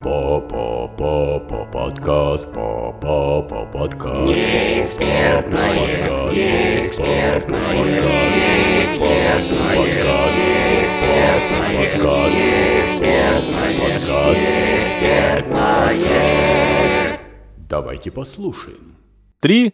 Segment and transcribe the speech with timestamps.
[0.00, 4.26] По-по-по-по подкаст, по-по-по подкаст.
[4.26, 5.72] Неэкспертное,
[6.32, 10.36] неэкспертное, неэкспертное, Подкаст,
[13.72, 17.18] подкаст, неэкспертное.
[17.66, 18.96] Давайте послушаем.
[19.40, 19.72] Три,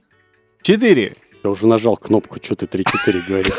[0.63, 1.17] четыре.
[1.43, 2.85] Я уже нажал кнопку, что ты 3-4
[3.29, 3.59] говоришь.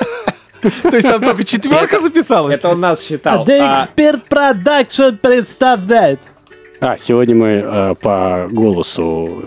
[0.84, 2.56] То есть там только четверка записалась?
[2.58, 3.46] Это он нас считал.
[3.46, 6.22] The А, Expert Production представляет.
[6.86, 9.46] А, сегодня мы э, по голосу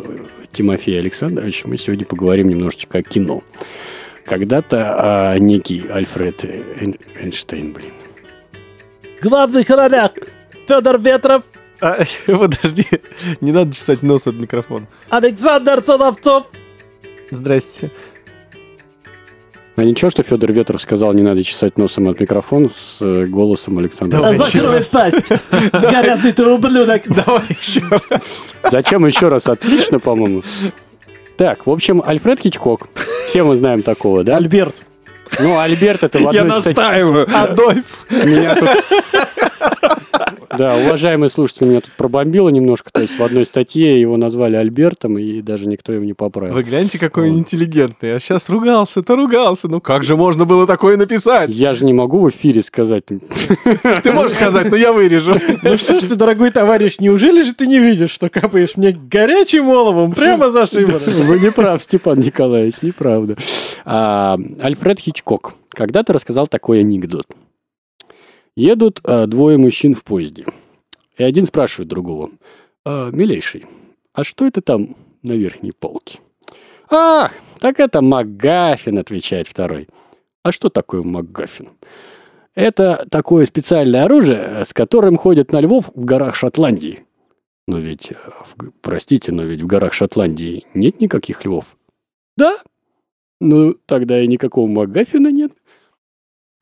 [0.55, 3.43] Тимофея Александровича мы сегодня поговорим немножечко о кино.
[4.25, 4.95] Когда-то
[5.35, 7.93] а, некий Альфред Эйн- Эйнштейн, блин.
[9.21, 10.13] В главных ролях
[10.67, 11.45] Федор Ветров,
[11.83, 12.87] А, подожди,
[13.43, 14.87] не надо чесать нос от микрофона.
[15.11, 16.47] Александр Соловцов,
[17.31, 17.91] Здрасте.
[19.77, 23.79] А ничего, что Федор Ветров сказал, не надо чесать носом от микрофона с э, голосом
[23.79, 24.19] Александра.
[24.23, 24.39] Давай.
[24.39, 25.33] закрой пасть,
[25.73, 27.03] грязный ты ублюдок.
[27.09, 28.23] Давай еще раз.
[28.71, 29.47] Зачем еще раз?
[29.49, 30.43] Отлично, по-моему.
[31.37, 32.89] Так, в общем, Альфред Хичкок.
[33.29, 34.39] Все мы знаем такого, да?
[34.39, 34.83] Альберт,
[35.39, 36.83] Ну, Альберт это в Я одной статье.
[36.83, 37.29] настаиваю.
[37.37, 38.07] Адольф.
[38.11, 38.71] Меня тут...
[40.59, 42.91] Да, уважаемые слушатели, меня тут пробомбило немножко.
[42.93, 46.55] То есть в одной статье его назвали Альбертом, и даже никто его не поправил.
[46.55, 48.17] Вы гляньте, какой он интеллигентный.
[48.17, 49.69] А сейчас ругался-то ругался.
[49.69, 51.55] Ну как же можно было такое написать?
[51.55, 53.05] Я же не могу в эфире сказать.
[53.07, 55.35] Ты можешь сказать, но я вырежу.
[55.63, 59.69] ну что ж ты, дорогой товарищ, неужели же ты не видишь, что капаешь мне горячим
[59.69, 61.07] оловом прямо за шиворот?
[61.07, 63.37] Вы не прав, Степан Николаевич, неправда.
[63.85, 67.27] А, Альфред Хичкок когда-то рассказал такой анекдот.
[68.57, 70.47] Едут а, двое мужчин в поезде.
[71.19, 72.31] И один спрашивает другого.
[72.85, 73.67] «А, милейший,
[74.13, 76.21] а что это там на верхней полке?
[76.91, 79.89] А, так это МакГаффин, отвечает второй.
[80.43, 81.69] А что такое МакГаффин?
[82.55, 87.05] Это такое специальное оружие, с которым ходят на львов в горах Шотландии.
[87.67, 88.15] Но ведь, э,
[88.81, 91.77] простите, но ведь в горах Шотландии нет никаких львов.
[92.37, 92.57] Да?
[93.41, 95.53] Ну, тогда и никакого МакГаффина нет.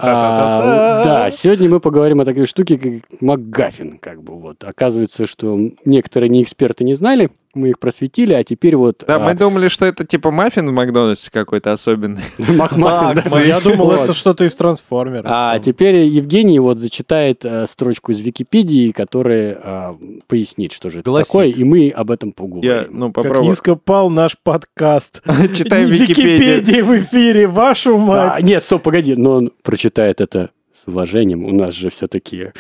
[0.06, 3.98] А, да, сегодня мы поговорим о такой штуке, как МакГаффин.
[3.98, 4.62] Как бы вот.
[4.65, 9.04] Оказывается, что некоторые не эксперты не знали, мы их просветили, а теперь вот...
[9.06, 12.22] Да, а, мы думали, что это типа маффин в Макдональдсе какой-то особенный.
[12.38, 13.41] Макмаффин, да.
[13.41, 15.26] Я думал, это что-то из трансформеров.
[15.28, 21.15] А теперь Евгений вот зачитает э, строчку из Википедии, которая а, пояснит, что же это
[21.16, 22.87] такое, и мы об этом Я, поговорим.
[22.91, 23.44] ну, Как попробую.
[23.44, 25.22] низко пал наш подкаст.
[25.56, 26.38] Читаем Википедию.
[26.59, 28.42] Википедии в эфире, вашу А, мать.
[28.42, 31.44] нет, стоп, погоди, но он прочитает это с уважением.
[31.44, 32.53] У нас же все-таки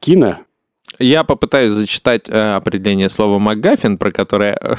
[0.00, 0.38] кино.
[0.98, 4.76] Я попытаюсь зачитать э, определение слова МакГаффин, про которое э,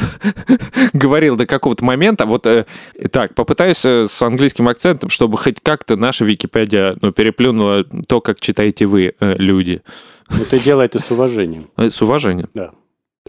[0.93, 2.25] говорил до какого-то момента.
[2.25, 2.65] Вот, э,
[2.95, 8.39] итак, попытаюсь э, с английским акцентом, чтобы хоть как-то наша Википедия ну, переплюнула то, как
[8.39, 9.81] читаете вы, э, люди.
[10.29, 11.69] Ну, ты делай это с уважением.
[11.77, 12.49] Э, С уважением.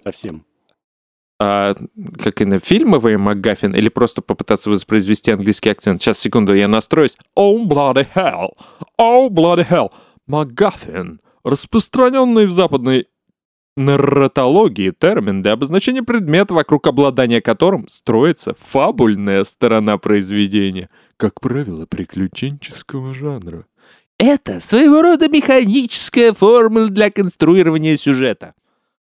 [0.03, 0.45] Совсем.
[1.41, 1.75] А,
[2.22, 6.01] как и на фильмовый МакГаффин, или просто попытаться воспроизвести английский акцент.
[6.01, 7.16] Сейчас, секунду, я настроюсь.
[7.37, 8.51] Oh, bloody hell!
[8.99, 9.91] Oh, bloody hell!
[10.27, 11.21] МакГаффин.
[11.44, 13.06] Распространенный в западной
[13.77, 20.88] нарратологии термин для обозначения предмета, вокруг обладания которым строится фабульная сторона произведения,
[21.19, 23.66] как правило, приключенческого жанра.
[24.19, 28.54] Это своего рода механическая формула для конструирования сюжета.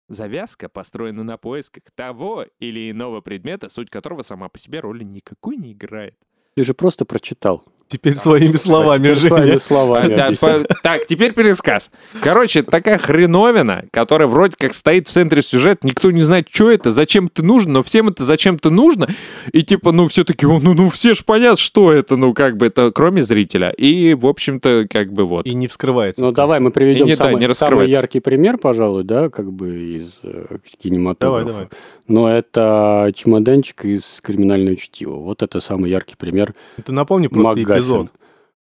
[0.08, 5.56] Завязка построена на поисках того или иного предмета, суть которого сама по себе роли никакой
[5.56, 6.14] не играет.
[6.54, 7.64] Ты же просто прочитал.
[7.92, 10.12] Теперь своими словами, Теперь своими словами.
[10.14, 11.90] А, да, по- Так, теперь пересказ.
[12.22, 16.90] Короче, такая хреновина, которая вроде как стоит в центре сюжета, никто не знает, что это,
[16.92, 19.08] зачем это нужно, но всем это зачем-то нужно.
[19.52, 22.66] И типа, ну, все таки ну, ну, все ж понятно, что это, ну, как бы,
[22.66, 23.70] это кроме зрителя.
[23.70, 25.46] И, в общем-то, как бы вот.
[25.46, 26.22] И не вскрывается.
[26.24, 29.68] Ну, давай мы приведем не- да, самый, не самый яркий пример, пожалуй, да, как бы
[29.96, 30.46] из э,
[30.82, 31.44] кинематографа.
[31.46, 31.68] Давай, давай.
[32.08, 35.16] Но это чемоданчик из криминального чтива.
[35.16, 36.52] Вот это самый яркий пример.
[36.84, 37.52] Ты напомни просто.
[37.82, 38.12] Эпизод.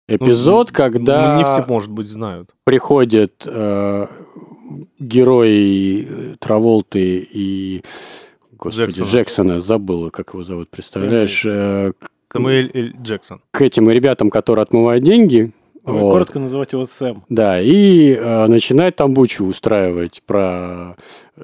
[0.08, 2.50] Эпизод, Ну, когда ну, Не все, может быть, знают.
[2.64, 4.06] приходят э,
[4.98, 7.82] герои э, Траволты и
[8.52, 9.06] господи, Джексона.
[9.08, 9.60] Джексона.
[9.60, 11.92] забыла, как его зовут, представляешь, э,
[12.32, 13.40] Самуэль Эль Джексон.
[13.50, 15.52] к этим ребятам, которые отмывают деньги.
[15.88, 16.12] Ой, вот.
[16.12, 17.22] Коротко называть его Сэм.
[17.28, 20.96] Да, и э, начинает там бучу устраивать про
[21.36, 21.42] э,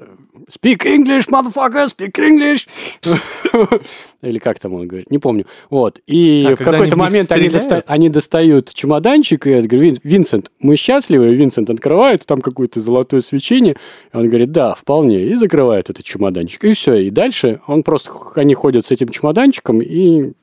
[0.49, 2.67] Speak English, motherfucker, speak English.
[4.21, 5.45] Или как там он говорит, не помню.
[5.71, 5.99] Вот.
[6.05, 10.51] И А, в какой-то момент они, доста- они достают чемоданчик, и я говорю, «Вин- Винсент,
[10.59, 11.31] мы счастливы?
[11.31, 13.75] И Винсент открывает, там какое-то золотое свечение.
[14.13, 15.23] И он говорит, да, вполне.
[15.23, 16.63] И закрывает этот чемоданчик.
[16.65, 16.95] И все.
[16.95, 20.33] И дальше он просто, они ходят с этим чемоданчиком, и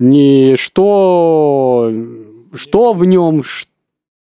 [0.00, 0.56] не
[2.56, 3.42] что, что в нем,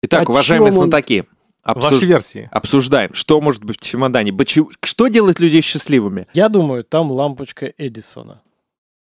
[0.02, 1.26] Итак, О уважаемые знатоки,
[1.62, 2.48] обсуж- Ваши версии.
[2.52, 4.34] обсуждаем, что может быть в чемодане.
[4.82, 6.26] Что делает людей счастливыми?
[6.32, 8.40] Я думаю, там лампочка Эдисона.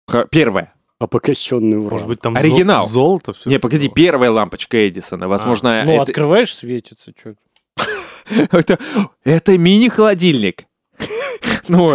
[0.09, 0.73] Х- Первое.
[0.99, 1.91] Опокощенный уран.
[1.91, 2.81] Может быть, там Оригинал.
[2.87, 2.89] зол-
[3.21, 3.51] золото все.
[3.51, 5.29] Не, погоди, первая лампочка Эдисона.
[5.29, 7.13] Возможно, Ну, это, открываешь, светится.
[7.13, 7.35] Чё?
[8.51, 8.79] это,
[9.25, 10.65] это мини-холодильник.
[11.69, 11.89] Ну,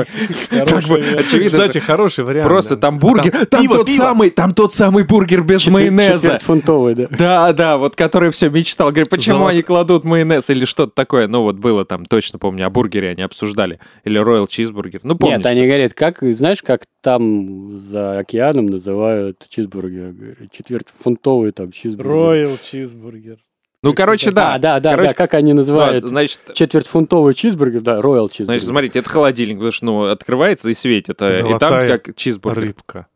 [0.51, 2.47] как бы, очевидно, Кстати, хороший вариант.
[2.47, 6.19] просто там бургер, там тот самый, там тот самый бургер без майонеза.
[6.19, 7.07] четвертьфунтовый, да.
[7.09, 8.89] Да, да, вот который все мечтал.
[8.89, 11.27] Говорит, почему они кладут майонез или что-то такое?
[11.27, 13.79] Ну вот было там, точно помню, о бургере они обсуждали.
[14.03, 14.99] Или Royal Чизбургер.
[15.03, 15.37] Ну помнишь.
[15.37, 20.13] Нет, они говорят, как, знаешь, как там за океаном называют чизбургер?
[20.51, 22.11] Четвертьфунтовый там чизбургер.
[22.11, 23.37] Роял чизбургер.
[23.83, 24.56] Ну, короче, да.
[24.56, 26.03] А, да, да, Короче, да, как они называют?
[26.03, 28.45] ну, значит, Четвертьфунтовый чизбургер, да, роял чизбургер.
[28.45, 31.21] значит, смотрите, это холодильник, потому что, ну, открывается и светит.
[31.21, 32.62] а- И там Золотая как чизбургер.
[32.63, 33.07] Рыбка.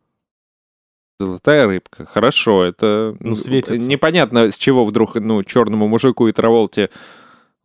[1.18, 2.06] Золотая рыбка.
[2.06, 3.16] Хорошо, это...
[3.18, 3.88] Ну, светится.
[3.88, 6.90] Непонятно, с чего вдруг, ну, черному мужику и Траволте...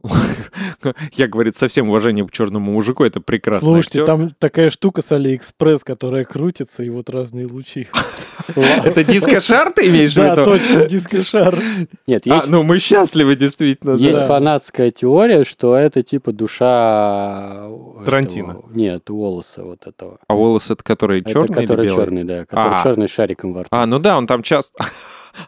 [1.13, 3.61] Я, говорит, со всем уважением к черному мужику, это прекрасно.
[3.67, 7.87] Слушайте, там такая штука с Алиэкспресс, которая крутится, и вот разные лучи.
[8.57, 10.43] Это диско-шар ты имеешь в Да, виду?
[10.43, 11.57] точно, дискошар.
[12.07, 13.91] Нет, А, есть, ну мы счастливы, действительно.
[13.95, 14.27] есть да.
[14.27, 17.69] фанатская теория, что это типа душа...
[18.05, 18.61] Тарантино.
[18.73, 20.17] Нет, волоса вот этого.
[20.27, 22.05] А волос это который черный который или белый?
[22.05, 22.83] черный, да, который А.
[22.83, 23.69] черный шариком во рту.
[23.71, 24.83] А, ну да, он там часто...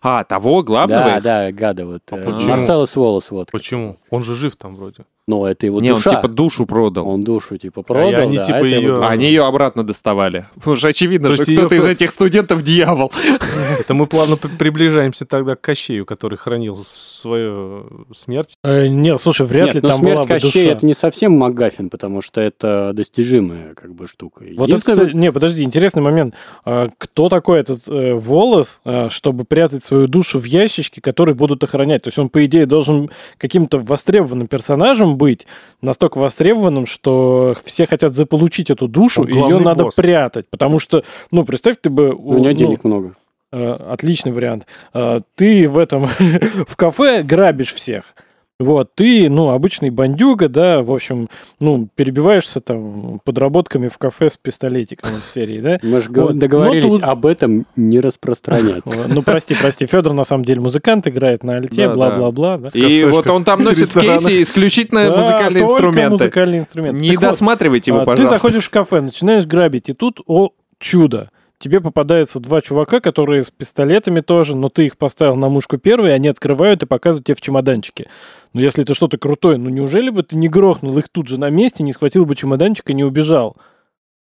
[0.01, 1.03] А, того главного?
[1.03, 1.23] Да, их?
[1.23, 2.01] да, гада вот.
[2.11, 2.49] э, почему?
[2.49, 3.51] Марселос Волос вот.
[3.51, 3.97] Почему?
[4.09, 5.05] Он же жив там вроде.
[5.27, 6.11] Ну, это его Не, он душа.
[6.17, 7.07] типа душу продал.
[7.07, 9.01] Он душу типа продал, они да, типа это его.
[9.03, 10.45] А они ее обратно доставали.
[10.55, 13.11] Потому что очевидно, То что кто-то из кто- этих студентов дьявол.
[13.79, 18.55] Это мы плавно при- приближаемся тогда к Кощею, который хранил свою смерть.
[18.63, 20.69] Э, Нет, слушай, вряд Нет, ли но там смерть была бы Кощея душа.
[20.77, 24.45] это не совсем МакГаффин, потому что это достижимая как бы штука.
[24.57, 26.35] Вот это, кстати, не, подожди, интересный момент.
[26.65, 31.63] А, Кто такой этот э, волос, а, чтобы прятать свою душу в ящичке, который будут
[31.63, 32.03] охранять?
[32.03, 35.47] То есть он, по идее, должен каким-то востребованным персонажем быть,
[35.81, 39.95] настолько востребованным, что все хотят заполучить эту душу, и ее надо босс.
[39.95, 40.47] прятать.
[40.49, 42.13] Потому что, ну, представь, ты бы...
[42.13, 43.15] у него денег много.
[43.51, 44.65] Э, Отличный вариант.
[44.93, 46.05] Э, Ты в этом
[46.67, 48.15] в кафе грабишь всех.
[48.57, 51.27] Вот, ты, ну, обычный бандюга, да, в общем,
[51.59, 55.77] ну, перебиваешься там подработками в кафе с пистолетиком из серии, да?
[55.83, 56.37] Мы же Вот.
[56.39, 58.89] договорились Но тут- об этом не распространяться.
[58.89, 62.69] Э, Ну, прости, прости, Федор на самом деле музыкант, играет на альте, бла-бла-бла, да?
[62.73, 66.11] И вот он там носит в кейсе исключительно музыкальные только инструменты.
[66.11, 67.01] музыкальные инструменты.
[67.01, 68.35] Не досматривайте его, а, Ты пожалуйста.
[68.37, 71.29] заходишь в кафе, начинаешь грабить, и тут, о, чудо,
[71.65, 76.13] тебе попадаются два чувака, которые с пистолетами тоже, но ты их поставил на мушку первый,
[76.13, 78.07] они открывают и показывают тебе в чемоданчике.
[78.53, 81.49] Но если это что-то крутое, ну неужели бы ты не грохнул их тут же на
[81.49, 83.57] месте, не схватил бы чемоданчик и не убежал?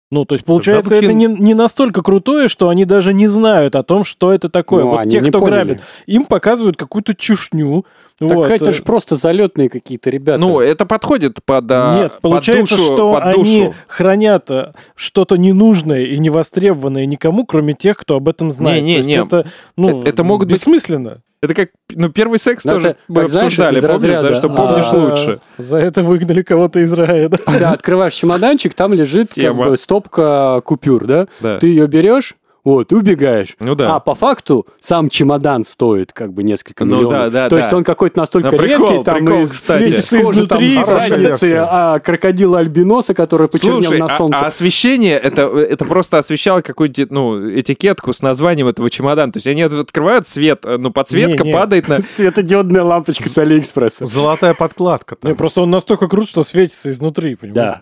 [0.09, 3.27] Ну, то есть, получается, бы это кин- не, не настолько крутое, что они даже не
[3.27, 4.85] знают о том, что это такое.
[4.85, 5.53] Ну, вот те, не кто поняли.
[5.55, 7.85] грабит, им показывают какую-то чушню.
[8.17, 10.39] Так вот, это э, же просто залетные какие-то ребята.
[10.39, 13.75] Ну, это подходит под, а, Нет, под получается, душу- что под они душу.
[13.87, 18.81] хранят э, что-то ненужное и невостребованное никому, кроме тех, кто об этом знает.
[18.83, 19.15] Не-не, То есть не.
[19.25, 19.45] это,
[19.75, 21.17] ну, Это могут быть- бессмысленно.
[21.41, 24.35] Это как, ну, первый секс Ну, тоже это, мы знаешь, обсуждали, из помнишь, да, разряда,
[24.35, 25.39] что а, помнишь Да, лучше.
[25.57, 27.29] За это выгнали кого-то из рая.
[27.29, 27.37] да.
[27.45, 31.27] Когда открываешь чемоданчик, там лежит как бы стопка купюр, да?
[31.39, 31.59] Да.
[31.59, 32.35] Ты ее берешь,
[32.67, 33.55] вот, и убегаешь.
[33.61, 33.95] Ну да.
[33.95, 37.11] А по факту сам чемодан стоит как бы несколько Ну миллионов.
[37.11, 37.61] да, да, То да.
[37.61, 39.77] есть он какой-то настолько Да, прикол, редкий, там прикол, кстати.
[39.79, 44.39] Светится изнутри, задницы, а крокодила альбиноса, который почернел Слушай, на а- солнце.
[44.39, 49.31] а, освещение, это, это просто освещало какую-нибудь, ну, этикетку с названием этого чемодана.
[49.31, 51.53] То есть они открывают свет, э, ну, подсветка Не-не.
[51.53, 52.01] падает на...
[52.01, 54.05] Светодиодная лампочка с Алиэкспресса.
[54.05, 55.15] Золотая подкладка.
[55.23, 57.77] Не, просто он настолько крут, что светится изнутри, понимаешь?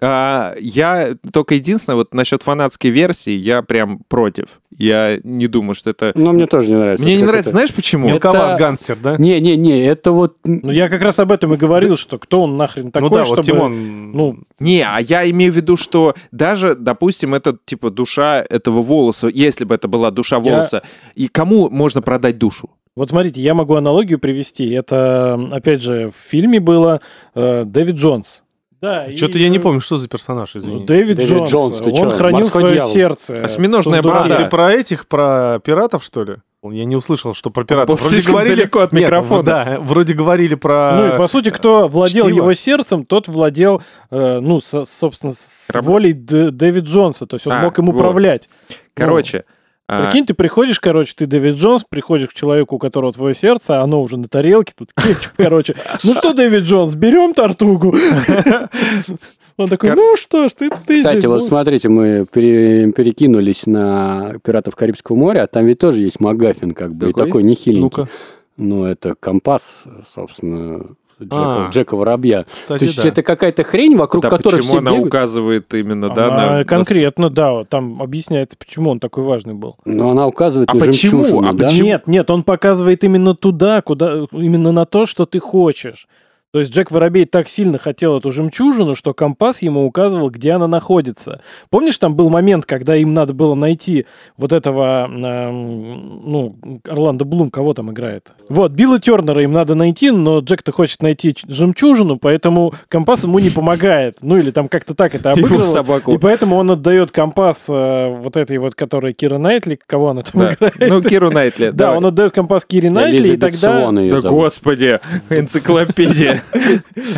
[0.00, 4.60] А, я только единственное, вот насчет фанатской версии, я прям против.
[4.76, 6.12] Я не думаю, что это...
[6.14, 7.04] Но мне тоже не нравится.
[7.04, 8.08] Мне не нравится, это- знаешь почему?
[8.08, 9.16] Мелковат это- гангстер, да?
[9.16, 10.36] Не-не-не, это вот...
[10.44, 13.24] Ну, я как раз об этом и говорил, что кто он нахрен такой, ну да,
[13.24, 13.36] чтобы...
[13.38, 14.12] вот Тимон.
[14.12, 19.28] Ну, Не, а я имею в виду, что даже, допустим, это типа душа этого волоса,
[19.28, 20.82] если бы это была душа Я- волоса,
[21.14, 22.68] и кому можно продать душу?
[22.96, 24.70] Вот смотрите, я могу аналогию привести.
[24.70, 27.00] Это, опять же, в фильме было
[27.34, 28.44] э, Дэвид Джонс.
[28.84, 30.84] Да, Что-то и- я не помню, что за персонаж, Ну, извини.
[30.84, 32.90] Дэвид, Дэвид Джонс, Джонс, ты он чё, хранил морской свое дьявол.
[32.92, 33.44] сердце.
[33.44, 34.36] Осьминожная борода.
[34.36, 36.36] Ты про этих, про пиратов, что ли?
[36.62, 38.00] Я не услышал, что про пиратов.
[38.00, 39.42] был слишком далеко от Нет, микрофона.
[39.42, 40.96] Да, вроде говорили про...
[40.96, 42.36] Ну и по сути, кто владел чтиво.
[42.36, 47.26] его сердцем, тот владел, э, ну, со- собственно, с Раб- волей Д- Дэвид Джонса.
[47.26, 47.94] То есть он А, мог им вот.
[47.96, 48.48] управлять.
[48.94, 49.52] Короче, а,
[49.86, 53.82] Прикинь, ты приходишь, короче, ты Дэвид Джонс, приходишь к человеку, у которого твое сердце, а
[53.84, 55.74] оно уже на тарелке, тут кетчуп, короче.
[56.02, 57.94] Ну что, Дэвид Джонс, берем тартугу?
[59.56, 61.48] Он такой, ну что ж, ты, ты Кстати, здесь вот босс».
[61.48, 66.92] смотрите, мы пере- перекинулись на «Пиратов Карибского моря», а там ведь тоже есть Магафин, как
[66.94, 67.26] бы, и Какой?
[67.26, 67.80] такой нехиленький.
[67.82, 68.08] Ну-ка.
[68.56, 70.86] Ну, это компас, собственно,
[71.22, 71.70] Джека, А.
[71.70, 72.44] Джека Воробья.
[72.52, 73.08] Кстати, То есть да.
[73.08, 75.08] это какая-то хрень, вокруг Да которой почему все она бегают.
[75.08, 76.64] указывает именно, да, Она на...
[76.64, 79.76] конкретно, да, вот там объясняется, почему он такой важный был.
[79.84, 81.42] Но она указывает А на почему?
[81.46, 81.64] А да?
[81.64, 81.84] почему?
[81.86, 86.06] Нет, нет, он показывает именно туда, куда, именно на то, что ты хочешь.
[86.54, 90.68] То есть Джек Воробей так сильно хотел эту жемчужину, что компас ему указывал, где она
[90.68, 91.40] находится.
[91.68, 94.06] Помнишь, там был момент, когда им надо было найти
[94.36, 96.56] вот этого, эм, ну,
[96.88, 98.30] Орландо Блум, кого там играет?
[98.48, 103.50] Вот, Билла Тернера им надо найти, но Джек-то хочет найти жемчужину, поэтому компас ему не
[103.50, 104.18] помогает.
[104.22, 105.72] Ну, или там как-то так это Его обыгрывалось.
[105.72, 106.14] собаку.
[106.14, 110.42] И поэтому он отдает компас э, вот этой вот, которая Кира Найтли, кого она там
[110.42, 110.54] Да.
[110.54, 110.76] играет.
[110.78, 111.64] Ну, Киру Найтли.
[111.74, 111.96] Да, давай.
[111.98, 113.90] он отдает компас Кире Найтли, и тогда...
[113.90, 114.26] Да зовут.
[114.26, 116.43] господи, энциклопедия.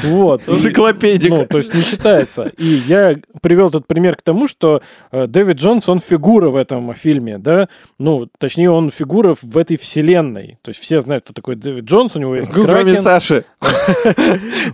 [0.03, 0.49] Вот.
[0.49, 1.31] Энциклопедик.
[1.31, 2.51] Ну, то есть не считается.
[2.59, 6.95] И я привел этот пример к тому, что э, Дэвид Джонс, он фигура в этом
[6.95, 7.69] фильме, да?
[7.99, 10.59] Ну, точнее, он фигура в этой вселенной.
[10.63, 13.03] То есть все знают, кто такой Дэвид Джонс, у него есть Губами Кракен.
[13.03, 13.45] Саши.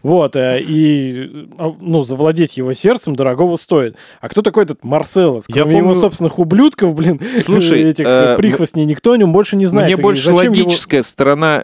[0.03, 3.97] Вот, э, и, э, ну, завладеть его сердцем дорогого стоит.
[4.21, 5.47] А кто такой этот Марселос?
[5.47, 9.93] Кроме его собственных ублюдков, блин, Слушай, этих э, прихвостней, никто о нем больше не знает.
[9.93, 11.63] Мне больше логическая сторона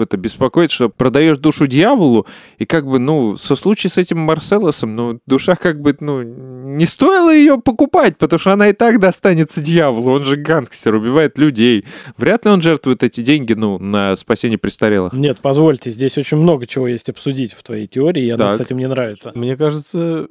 [0.00, 2.23] это беспокоит, что продаешь душу дьяволу,
[2.58, 6.86] и как бы, ну, со случае с этим Марселосом, ну, душа как бы, ну, не
[6.86, 11.84] стоило ее покупать, потому что она и так достанется дьяволу, он же гангстер, убивает людей.
[12.16, 15.12] Вряд ли он жертвует эти деньги, ну, на спасение престарелых.
[15.12, 18.52] Нет, позвольте, здесь очень много чего есть обсудить в твоей теории, и она, Так.
[18.52, 19.32] кстати, мне нравится.
[19.34, 20.28] Мне кажется,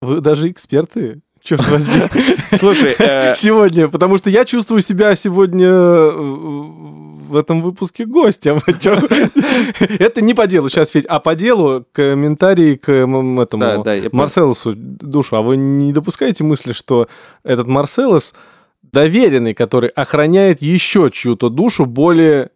[0.00, 2.02] вы даже эксперты, черт возьми,
[2.58, 8.58] Слушай, э, сегодня, потому что я чувствую себя сегодня э, в этом выпуске гостем.
[9.98, 13.84] Это не по делу сейчас, Федь, а по делу комментарий к этому.
[14.12, 15.36] Марселосу душу.
[15.36, 17.08] А вы не допускаете мысли, что
[17.42, 18.34] этот Марселос
[18.82, 22.50] доверенный, который охраняет еще чью-то душу более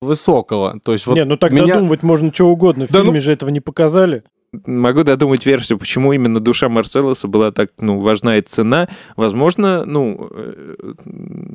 [0.00, 0.78] высокого?
[0.84, 2.86] То есть вот не, ну так меня- додумывать можно что угодно.
[2.86, 4.22] В Да ну- фильме же этого не показали.
[4.66, 8.88] Могу додумать версию, почему именно душа Марселоса была так, ну, важна и цена.
[9.16, 10.94] Возможно, ну, э,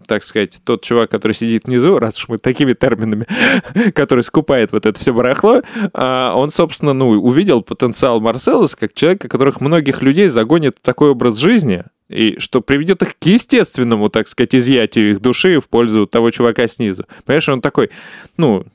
[0.07, 3.25] так сказать, тот чувак, который сидит внизу, раз уж мы такими терминами,
[3.93, 5.61] который скупает вот это все барахло,
[5.93, 11.09] а, он, собственно, ну, увидел потенциал Марселоса как человека, которых многих людей загонит в такой
[11.09, 16.05] образ жизни, и что приведет их к естественному, так сказать, изъятию их души в пользу
[16.05, 17.05] того чувака снизу.
[17.25, 17.89] Понимаешь, он такой,
[18.37, 18.65] ну...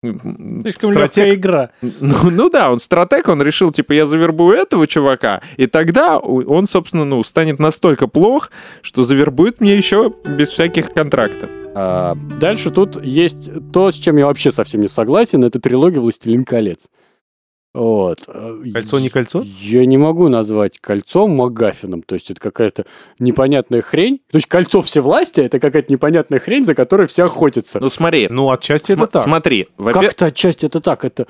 [0.00, 1.16] Слишком Стратег.
[1.16, 1.70] легкая игра.
[2.00, 6.66] Ну, ну да, он стратег, он решил, типа, я завербую этого чувака, и тогда он,
[6.66, 8.50] собственно, ну, станет настолько плох,
[8.82, 11.50] что завербует мне еще без всяких контрактов.
[11.74, 16.44] А, дальше тут есть то, с чем я вообще совсем не согласен, это трилогия «Властелин
[16.44, 16.78] колец».
[17.74, 18.24] Вот.
[18.26, 19.44] Э, Кольцо не кольцо?
[19.60, 22.86] Я не могу назвать кольцом Магафином, то есть это какая-то
[23.18, 24.20] непонятная хрень.
[24.30, 27.78] То есть кольцо всевластия— это какая-то непонятная хрень, за которой все охотятся.
[27.78, 28.26] Ну, смотри.
[28.30, 29.22] Ну, отчасти см- это так.
[29.24, 29.68] Смотри.
[29.76, 31.26] Как-то отчасти это так, это...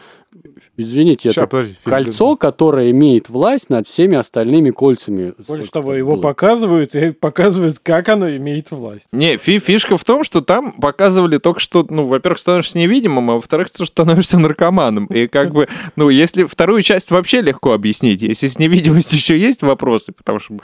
[0.81, 5.35] Извините, Ща, это подожди, кольцо, которое имеет власть над всеми остальными кольцами.
[5.47, 6.21] Больше того, его было?
[6.23, 9.09] показывают и показывают, как оно имеет власть.
[9.11, 13.35] Не, фи- фишка в том, что там показывали только что, ну, во-первых, становишься невидимым, а
[13.35, 15.07] во-вторых, что становишься наркоманом.
[15.07, 15.67] И как бы,
[15.97, 20.55] ну, если вторую часть вообще легко объяснить, если с невидимостью еще есть вопросы, потому что,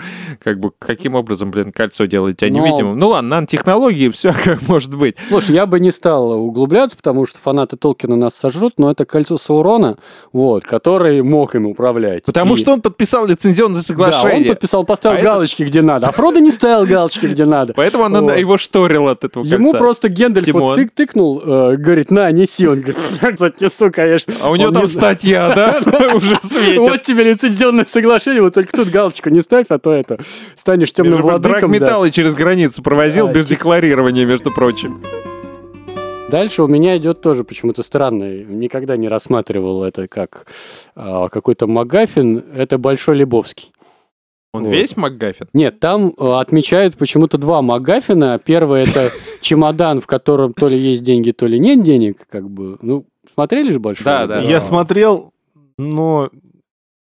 [0.40, 2.96] как бы, каким образом, блин, кольцо делает тебя Но- невидимым?
[2.98, 5.16] Ну ладно, нанотехнологии, все как может быть.
[5.28, 9.38] Слушай, я бы не стал углубляться, потому что фанаты Толкина нас сожрут, но это кольцо
[9.38, 9.98] Саурона,
[10.32, 12.24] вот, который мог им управлять.
[12.24, 14.38] Потому И- что он подписал лицензионное Да, соглашение.
[14.38, 16.08] он подписал, поставил А это- галочки, где надо.
[16.08, 17.72] А Фродо не ставил галочки, где надо.
[17.74, 18.36] Поэтому она Вот.
[18.38, 19.78] его шторила от этого Ему кольца.
[19.78, 20.62] просто Гендальф Тимон.
[20.62, 22.66] вот тык тыкнул, э, говорит, на, неси.
[22.66, 22.96] Он говорит,
[23.40, 24.34] отнесу, конечно.
[24.42, 25.80] А у него там не- статья, да,
[26.14, 26.78] уже светит.
[26.78, 30.18] Вот тебе лицензионное соглашение, вот только тут галочку не ставь, а то это
[30.56, 31.52] станешь темным владыком.
[31.52, 31.60] да.
[31.60, 35.00] Драгметаллы через границу провозил Да, без декларирования, между прочим.
[36.34, 38.24] Дальше у меня идет тоже почему-то странно.
[38.42, 40.46] Никогда не рассматривал это как
[40.96, 42.42] а, какой-то Магафин.
[42.56, 43.70] Это Большой Лебовский.
[44.52, 44.72] Он Вот.
[44.72, 45.46] весь МакГаффин?
[45.52, 48.40] Нет, там э, отмечают почему-то два Магафина.
[48.44, 49.12] Первый это
[49.42, 52.26] чемодан, в котором то ли есть деньги, то ли нет денег.
[52.28, 54.04] Как бы, ну, смотрели же большой?
[54.04, 54.40] Да, да.
[54.40, 55.32] Я смотрел,
[55.78, 56.30] но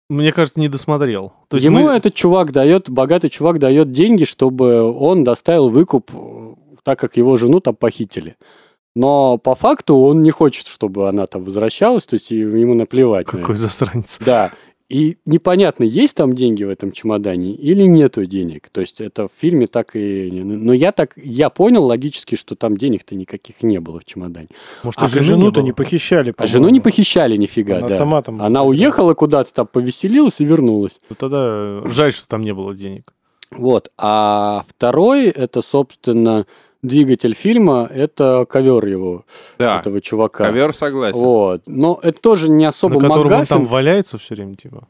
[0.09, 1.31] мне кажется, не досмотрел.
[1.47, 6.11] То есть Ему мы- этот чувак дает, богатый чувак дает деньги, чтобы он доставил выкуп,
[6.13, 8.35] э, так как его жену там похитили.
[8.95, 13.31] Но по факту он не хочет, чтобы она там возвращалась, то есть и ему наплевать.
[13.33, 14.19] на Какой засранец.
[14.23, 14.51] Да.
[14.89, 18.69] И непонятно, есть там деньги в этом чемодане или нету денег.
[18.71, 20.29] То есть это в фильме так и...
[20.29, 21.13] не- Но я так...
[21.15, 24.49] Я понял логически, что там денег-то никаких не было в чемодане.
[24.83, 25.65] Может, А жену-то было?
[25.65, 26.53] не похищали, А по-моему.
[26.53, 27.95] жену не похищали нифига, Она да.
[27.95, 28.39] сама там...
[28.39, 30.99] Она уехала куда-то там, повеселилась и вернулась.
[31.09, 33.13] Ну, Тогда жаль, что там не было денег.
[33.49, 33.89] Вот.
[33.97, 36.45] А второй, это, собственно,
[36.83, 39.25] двигатель фильма— это ковер его,
[39.57, 40.43] Да, этого чувака.
[40.43, 41.17] ковер согласен.
[41.19, 41.63] Вот.
[41.65, 43.45] Но это тоже не На особо котором он МакГаффин.
[43.47, 44.87] там валяется все время, типа.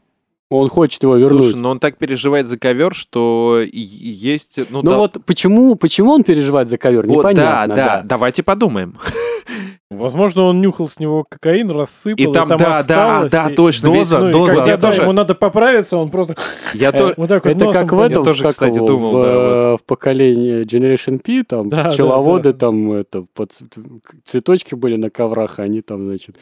[0.50, 1.42] Он хочет его вернуть.
[1.44, 4.58] Слушай, но он так переживает за ковер, что и- и есть...
[4.70, 7.74] Ну, Ну да- вот почему, почему он переживает за ковер, Вот, непонятно.
[7.74, 8.98] да, да, давайте подумаем.
[9.90, 13.92] Возможно, он нюхал с него кокаин, рассыпал, И там, да, да, осталось, да, и- точно.
[13.92, 14.52] Доза, Ну, и доза.
[14.54, 16.34] когда Я да, тоже- ему надо поправиться, он просто
[16.74, 19.10] Я Э, то- вот так вот Это как в этом, тоже, как кстати, его, думал,
[19.12, 22.58] в, да, э, в поколении Generation P, там Да, да, пчеловоды, да.
[22.58, 23.52] там это, под-
[24.24, 26.36] цветочки были на коврах, они там, значит,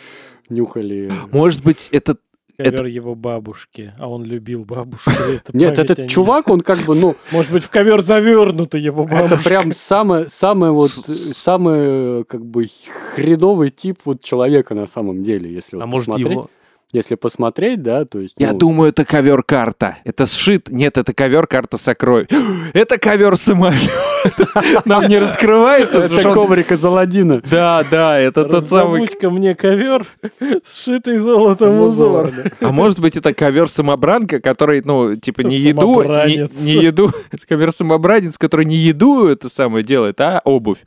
[0.48, 1.10] нюхали.
[1.32, 2.16] Может быть, это...
[2.64, 5.10] ковер его бабушки, а он любил бабушку.
[5.34, 9.28] это Нет, этот чувак, он как бы, ну, Может быть, в ковер завернута его это
[9.28, 9.48] бабушка.
[9.48, 12.68] прям самый, самый вот, самый, э, как бы,
[13.14, 16.32] хреновый тип вот человека на самом деле, если вот А может посмотреть.
[16.32, 16.50] его...
[16.92, 18.34] Если посмотреть, да, то есть...
[18.36, 19.96] Я ну, думаю, это ковер-карта.
[20.04, 20.70] Это сшит.
[20.70, 22.28] Нет, это ковер-карта сокровищ.
[22.74, 23.90] Это ковер-самолет.
[24.84, 26.02] Нам не раскрывается.
[26.02, 27.42] Это коврик из Аладдина.
[27.50, 29.08] Да, да, это тот самый...
[29.22, 30.04] Мне ковер,
[30.64, 32.30] сшитый золотом узор.
[32.60, 36.02] А может быть, это ковер-самобранка, который, ну, типа, не еду...
[36.02, 37.10] Не еду...
[37.48, 40.82] Ковер-самобранец, который не еду это самое делает, а обувь.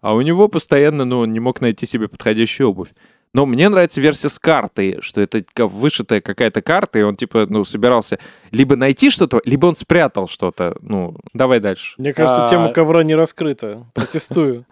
[0.00, 2.90] А у него постоянно, ну, он не мог найти себе подходящую обувь.
[3.34, 7.64] Но мне нравится версия с картой, что это вышитая какая-то карта, и он, типа, ну,
[7.64, 8.18] собирался
[8.50, 10.76] либо найти что-то, либо он спрятал что-то.
[10.80, 11.94] Ну, давай дальше.
[11.98, 13.86] Мне кажется, А- тема ковра не раскрыта.
[13.94, 14.64] Протестую.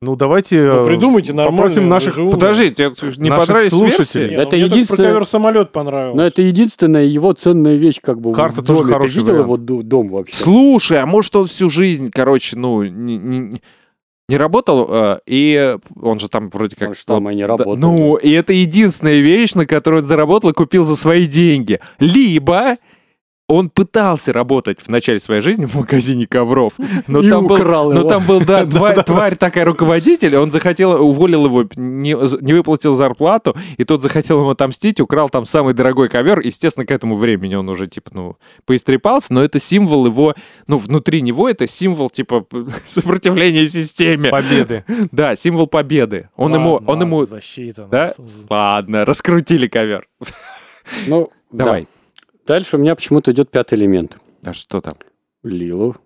[0.00, 0.60] Ну, давайте...
[0.60, 1.56] Ну, э, придумайте нормально.
[1.58, 2.16] Попросим наших...
[2.16, 4.30] Подождите, это не Наших понравились слушателей.
[4.30, 4.34] версии?
[4.42, 4.96] Это Это единственное...
[4.96, 6.16] про ковер-самолет понравилось.
[6.16, 8.98] Но это единственная его ценная вещь, как бы Карта в тоже доме.
[8.98, 9.44] Ты видел вариант.
[9.70, 10.34] его дом вообще?
[10.34, 13.62] Слушай, а может он всю жизнь, короче, ну, не, не-
[14.28, 16.90] не работал, э, и он же там вроде как...
[16.90, 17.76] Он же там и не работал.
[17.76, 21.80] ну, и это единственная вещь, на которую он заработал и купил за свои деньги.
[21.98, 22.76] Либо
[23.52, 26.72] он пытался работать в начале своей жизни в магазине ковров,
[27.06, 28.08] но И там был, украл но его.
[28.08, 33.56] там был, да, тварь, тварь такая руководитель, он захотел, уволил его, не, не выплатил зарплату,
[33.76, 37.68] и тот захотел ему отомстить, украл там самый дорогой ковер, естественно, к этому времени он
[37.68, 40.34] уже, типа, ну, поистрепался, но это символ его,
[40.66, 42.46] ну, внутри него это символ, типа,
[42.86, 44.30] сопротивления системе.
[44.30, 44.84] Победы.
[45.12, 46.28] Да, символ победы.
[46.36, 47.86] Он ему, Ладно, он ему, Защита.
[47.90, 48.12] да?
[48.16, 48.44] нас.
[48.48, 50.06] Ладно, раскрутили ковер.
[51.06, 51.82] Ну, да.
[52.46, 54.16] Дальше у меня почему-то идет пятый элемент.
[54.42, 54.94] А что там?
[55.42, 55.96] Лилу.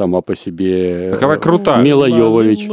[0.00, 1.10] Сама по себе.
[1.12, 1.82] Какова э, крутая.
[1.82, 2.68] Мила Йовович.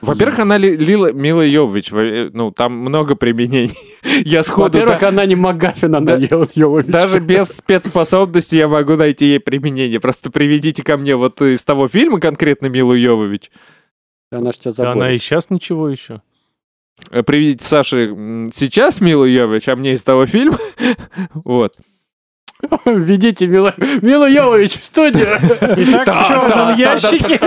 [0.00, 1.92] Во-первых, она ли- Лила Мила Йовович.
[1.92, 3.74] во- э, Ну, там много применений.
[4.24, 4.78] Я сходу...
[4.78, 6.46] Во-первых, да- она не Магафин, она Да.
[6.54, 6.86] Йовович.
[6.86, 10.00] Даже без спецспособностей я могу найти ей применение.
[10.00, 13.50] Просто приведите ко мне вот из того фильма конкретно Милу Йовович.
[14.32, 16.22] Она ж тебя Да она и сейчас ничего еще.
[17.10, 18.06] Э, Приведите Саше
[18.54, 20.56] сейчас Милу Йовович, а мне из того фильма.
[21.34, 21.74] Вот.
[22.84, 25.26] Введите Мила, Мила Йовович в студию.
[25.60, 27.38] Итак, в черном ящике.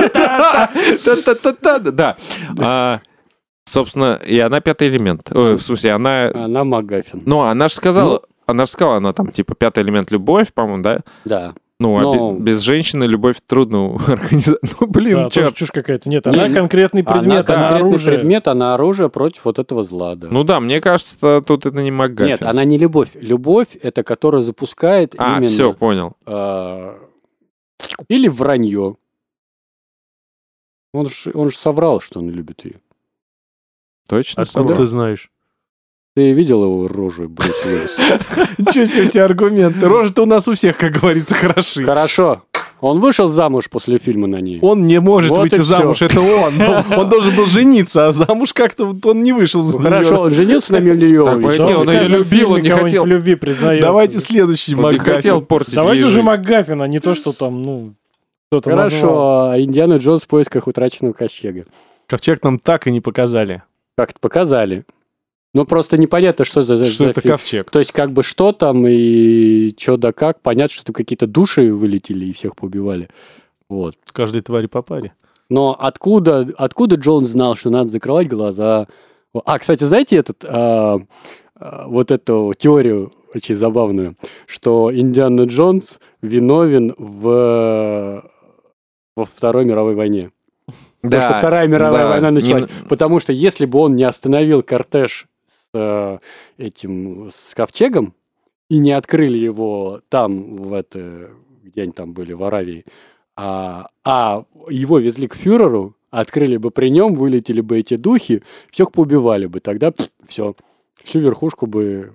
[1.91, 2.17] Да.
[2.59, 2.99] А,
[3.65, 5.29] Собственно, и она пятый элемент.
[5.35, 6.31] Ой, В смысле, она...
[6.33, 7.23] Она Магафин.
[7.25, 8.21] Ну, она же сказала...
[8.45, 10.99] Она же сказала, она там, типа, пятый элемент любовь, по-моему, да?
[11.25, 11.53] Да.
[11.79, 14.61] Ну, а Но- бе- без женщины любовь трудно организовать.
[14.79, 16.09] Ну, блин, Да, тоже чушь какая-то.
[16.09, 18.17] Нет, она Не, конкретный Она предмет, она конкретный оружие.
[18.17, 20.27] предмет, она оружие против вот этого зла, да.
[20.31, 22.31] Ну да, мне кажется, тут это не МакГаффин.
[22.31, 23.09] Нет, она не любовь.
[23.13, 25.47] Любовь— это которая запускает А, именно...
[25.49, 26.13] все, понял.
[26.25, 26.97] а,
[28.07, 28.95] или вранье.
[30.93, 32.79] Он же он ж соврал, что он любит ее.
[34.09, 34.77] Точно Откуда соврал?
[34.77, 35.29] ты знаешь?
[36.17, 37.95] Ты видел его рожу, Брюс Уиллис?
[38.57, 39.81] Ничего себе тебя аргументы.
[39.87, 41.83] Рожи-то у нас у всех, как говорится, хороши.
[41.83, 42.41] Хорошо.
[42.81, 44.57] Он вышел замуж после фильма на ней.
[44.63, 46.53] Он не может Вот выйти замуж, это он.
[46.97, 50.79] Он- должен был жениться, а замуж как-то он не вышел за Хорошо, он женился на
[50.81, 53.03] Да, он каждом любил, он не хотел.
[53.03, 53.85] в любви признается.
[53.85, 55.13] Давайте следующий Макгафин.
[55.13, 56.25] хотел портить Давайте уже жизнь.
[56.25, 57.93] МакГаффина, а не то, что там, ну,
[58.49, 58.71] кто-то.
[58.71, 61.65] Хорошо, а Индиана Джонс в поисках утраченного ковчега.
[62.07, 63.61] Ковчег нам так и не показали,
[63.95, 64.83] Как-то показали.
[65.57, 67.33] Ну, просто непонятно, что за, что за это фильм.
[67.33, 67.71] ковчег.
[67.71, 70.39] То есть, как бы, что там и что да как.
[70.41, 73.09] Понятно, что там какие-то души вылетели и всех поубивали.
[73.67, 73.95] Вот.
[74.11, 75.13] Каждой твари по паре.
[75.49, 78.87] Но откуда, откуда Джон знал, что надо закрывать глаза?
[79.33, 80.99] А, кстати, знаете этот, а,
[81.55, 84.15] а, вот эту теорию очень забавную,
[84.45, 88.29] что Индиана Джонс виновен в,
[89.15, 90.29] во Второй мировой войне.
[91.01, 92.65] Потому что Вторая мировая да, война началась.
[92.65, 95.25] не- Потому что если бы он не остановил кортеж
[95.77, 96.21] с
[96.57, 98.13] э, этим, с ковчегом,
[98.69, 101.31] и не открыли его там, в это,
[101.63, 102.85] где они там были, в Аравии,
[103.35, 108.91] а, а его везли к фюреру, открыли бы при нем, вылетели бы эти духи, всех
[108.91, 109.59] поубивали бы.
[109.59, 109.93] Тогда
[110.27, 110.55] все,
[111.01, 112.13] всю верхушку бы...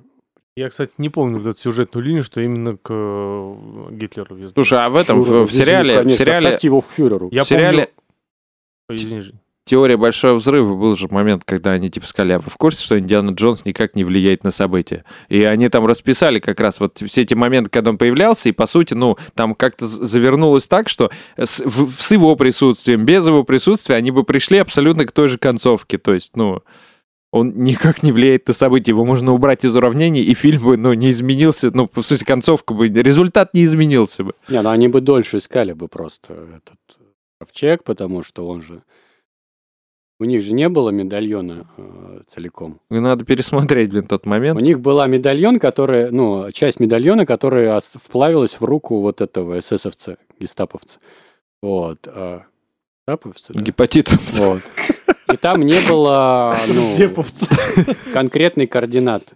[0.54, 4.52] Я, кстати, не помню вот эту сюжетную линию, что именно к э, Гитлеру везли.
[4.52, 6.86] Слушай, а в этом, в, фюреру в везли, сериале, в конечно, сериале, Оставьте его к
[6.90, 7.28] фюреру.
[7.32, 7.90] Я в сериале,
[8.90, 9.38] Извини, Жень.
[9.64, 12.98] Теория Большого Взрыва был же момент, когда они типа сказали, а вы в курсе, что
[12.98, 15.04] Индиана Джонс никак не влияет на события?
[15.28, 18.66] И они там расписали как раз вот все эти моменты, когда он появлялся, и по
[18.66, 23.94] сути, ну, там как-то завернулось так, что с, в- с его присутствием, без его присутствия
[23.94, 25.96] они бы пришли абсолютно к той же концовке.
[25.96, 26.62] То есть, ну,
[27.30, 30.92] он никак не влияет на события, его можно убрать из уравнений, и фильм бы, ну,
[30.92, 34.34] не изменился, ну, в смысле, концовка бы, результат не изменился бы.
[34.48, 36.98] Не, ну они бы дольше искали бы просто этот
[37.40, 38.82] ковчег, потому что он же...
[40.22, 42.78] У них же не было медальона э, целиком.
[42.92, 44.60] И надо пересмотреть, блин, тот У момент.
[44.60, 51.00] них была медальон, которая, ну, часть медальона, которая вплавилась в руку вот этого эсэсовца, гестаповца.
[51.60, 52.06] Вот.
[52.06, 52.42] а,
[53.04, 53.62] Гестаповца, да?
[53.64, 54.10] Гепатит.
[54.38, 54.60] Вот.
[55.32, 57.10] И там не было ну,
[58.12, 59.34] конкретной координаты.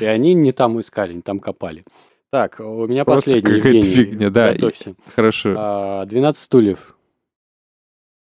[0.00, 1.84] И они не там искали, не там копали.
[2.30, 3.82] Так, у меня Просто последний, Евгений.
[3.82, 4.52] фигня, да.
[4.52, 4.94] Готовься.
[5.16, 5.54] Хорошо.
[5.56, 6.94] А, 12 стульев,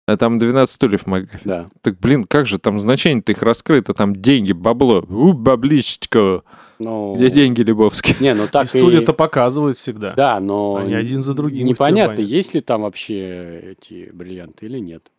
[0.06, 1.40] А там 12 стульев Магафин.
[1.44, 1.66] да.
[1.82, 5.04] Так, блин, как же там значение-то их раскрыто, там деньги, бабло.
[5.08, 6.42] У, бабличечко.
[6.78, 8.14] Ну, Где деньги Лебовские?
[8.20, 8.68] Не, ну так и...
[8.68, 10.12] стулья-то показывают всегда.
[10.14, 10.76] Да, но...
[10.76, 15.10] Они один за другим Непонятно, есть ли там вообще эти бриллианты или нет.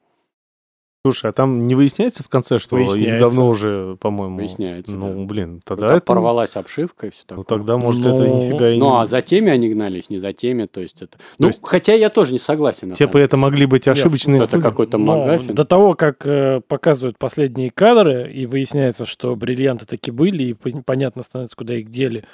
[1.07, 3.19] Слушай, а там не выясняется в конце, что их Выясняется.
[3.19, 4.35] давно уже, по-моему...
[4.37, 6.01] Выясняется, Ну, блин, Ну, тогда это...
[6.01, 7.57] порвалась обшивка и все Ну, такое.
[7.57, 9.01] тогда, может, Ну, это нифига и Ну, не...
[9.01, 11.17] а за теми они гнались, не за теми, то есть это...
[11.39, 12.89] ну, есть- хотя я тоже не согласен.
[12.89, 15.55] на Типа это могли быть ошибочные Это какой-то Но Магафин.
[15.55, 20.83] до того, как э, показывают последние кадры, и выясняется, что бриллианты таки были, и пон-
[20.85, 22.25] понятно становится, куда их дели,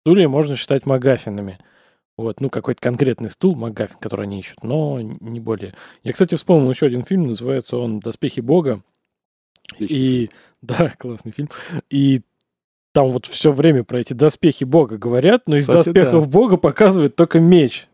[0.00, 1.58] стулья можно считать магафинами.
[2.22, 5.74] Вот, ну, какой-то конкретный стул, магафин, который они ищут, но не более.
[6.04, 8.82] Я, кстати, вспомнил еще один фильм, называется он «Доспехи Бога».
[9.72, 9.94] Отлично.
[9.94, 10.30] И,
[10.62, 11.48] да, классный фильм.
[11.90, 12.22] И
[12.92, 17.16] там вот все время про эти доспехи Бога говорят, но из Кстати, доспехов Бога показывают
[17.16, 17.88] только меч.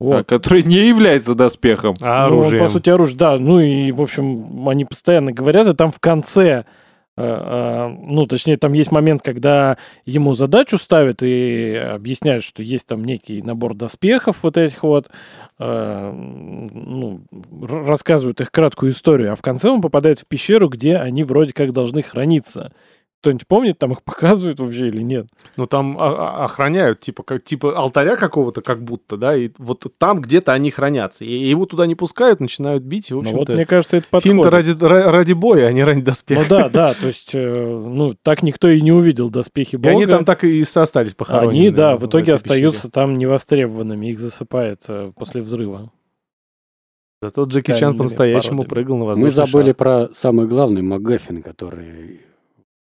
[0.00, 0.26] А, Вот.
[0.26, 1.96] который не является доспехом.
[2.00, 2.62] А Ну, он, оружием.
[2.64, 3.38] по сути, оружие, да.
[3.38, 6.64] Ну и, в общем, они постоянно говорят, и там в конце,
[7.16, 13.40] ну, точнее, там есть момент, когда ему задачу ставят и объясняют, что есть там некий
[13.40, 15.08] набор доспехов вот этих вот,
[15.58, 17.22] э, ну,
[17.62, 21.72] рассказывают их краткую историю, а в конце он попадает в пещеру, где они вроде как
[21.72, 22.72] должны храниться.
[23.22, 25.26] Кто-нибудь помнит, там их показывают вообще или нет?
[25.56, 30.52] Ну, там охраняют, типа, как, типа алтаря какого-то, как будто, да, и вот там где-то
[30.52, 31.24] они хранятся.
[31.24, 33.38] И его туда не пускают, начинают бить, и, в Ну общем-то...
[33.38, 34.82] вот, мне кажется, это Фильм-то подходит.
[34.82, 36.48] ради, ра- ради боя, а не ради Ну доспеха.
[36.48, 39.90] да, да, то есть, э, ну, так никто и не увидел доспехи И Бога.
[39.90, 41.50] они там так и остались похоронены.
[41.52, 42.34] Они, да, в итоге пещере.
[42.36, 45.90] остаются там невостребованными, их засыпает э, после взрыва.
[47.22, 49.74] Зато Джеки Чан по-настоящему прыгал на Мы воздушный забыли шар.
[49.74, 52.20] про самый главный Магафин, который...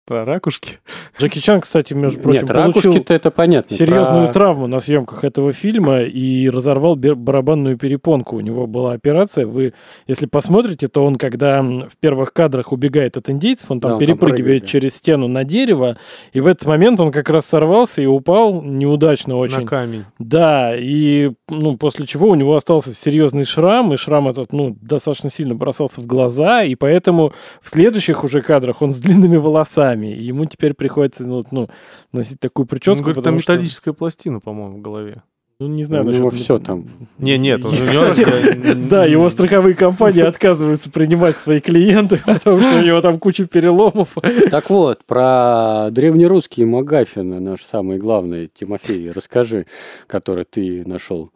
[0.06, 0.78] Про ракушки.
[1.20, 3.76] Джеки Чан, кстати, между прочим, Нет, получил это понятно.
[3.76, 8.36] серьезную Про- травму на съемках этого фильма и разорвал барабанную перепонку.
[8.36, 9.48] У него была операция.
[9.48, 9.74] Вы,
[10.06, 14.00] если посмотрите, то он, когда в первых кадрах убегает от индейцев, он там Да, он
[14.00, 14.66] там перепрыгивает прыгает.
[14.68, 15.98] через стену на дерево,
[16.34, 19.62] и в этот момент он как раз сорвался и упал неудачно очень.
[19.62, 20.06] На камень.
[20.20, 25.32] Да, и ну, после чего у него остался серьезный шрам, и шрам этот ну, достаточно
[25.32, 30.22] сильно бросался в глаза, и поэтому в следующих уже кадрах он с длинными волосами, и
[30.24, 31.70] ему теперь приходится ну, ну,
[32.12, 35.24] носить такую Он прическу, говорит, там что, металлическая пластина, по-моему, в голове.
[35.60, 36.88] ну, не У знаю, него насчет- все там.
[37.18, 38.20] Не, нет, он же Кстати,
[38.58, 43.46] не- Да, его страховые компании отказываются принимать свои клиенты, потому что у него там куча
[43.46, 44.18] переломов.
[44.52, 49.66] Так вот, про древнерусские Магафины, наш самый главный, Тимофей, расскажи,
[50.08, 51.32] который ты нашел.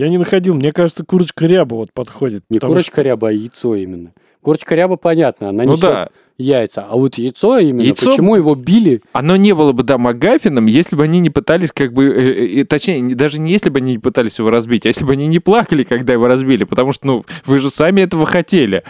[0.00, 2.44] Я не находил, мне кажется, курочка ряба вот подходит.
[2.50, 4.12] Не курочка ряба, а яйцо именно.
[4.48, 6.08] Курочка ряба, понятно, она Ну несет да,
[6.38, 6.86] яйца.
[6.88, 9.02] А вот яйцо именно, Яйцо- почему его били?
[9.12, 12.64] оно не было бы, да, Магафином, если бы они не пытались, как бы, э, э,
[12.64, 15.26] точнее, не- даже не если бы они не пытались его разбить, а если бы они
[15.26, 18.84] не плакали, когда его разбили, потому что, ну, вы же сами этого хотели.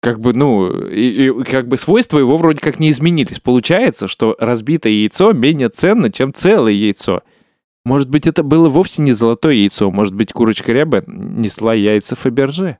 [0.00, 3.38] Как бы, ну, и, и как бы свойства его вроде как не изменились.
[3.38, 7.20] Получается, что разбитое яйцо менее ценно, чем целое яйцо.
[7.84, 12.78] Может быть, это было вовсе не золотое яйцо, может быть, курочка ряба несла яйца Фаберже.